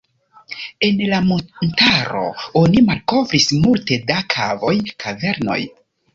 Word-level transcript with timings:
En 0.85 1.01
la 1.11 1.19
montaro 1.25 2.23
oni 2.63 2.81
malkovris 2.89 3.47
multe 3.67 4.01
da 4.09 4.19
kavoj, 4.37 4.75
kavernoj. 5.07 5.61